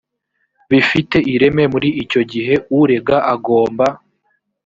bifite 0.69 1.17
ireme 1.33 1.63
muri 1.73 1.89
icyo 2.03 2.21
gihe 2.31 2.53
urega 2.79 3.17
agomba 3.33 3.85